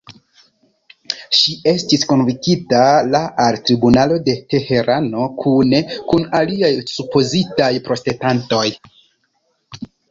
Ŝi 1.39 1.53
estis 1.71 2.05
kunvokita 2.11 2.79
la 3.17 3.21
al 3.45 3.59
tribunalo 3.69 4.19
de 4.31 4.37
Teherano 4.55 5.29
kune 5.45 5.83
kun 6.11 6.27
aliaj 6.43 6.75
supozitaj 6.97 7.73
protestantoj. 7.91 8.69